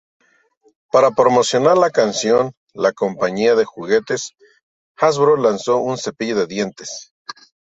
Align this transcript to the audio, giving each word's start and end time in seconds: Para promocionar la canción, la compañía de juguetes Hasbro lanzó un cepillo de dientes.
Para 0.91 1.11
promocionar 1.11 1.77
la 1.77 1.91
canción, 1.91 2.53
la 2.73 2.91
compañía 2.91 3.53
de 3.53 3.65
juguetes 3.65 4.31
Hasbro 4.97 5.37
lanzó 5.37 5.77
un 5.77 5.99
cepillo 5.99 6.35
de 6.37 6.47
dientes. 6.47 7.13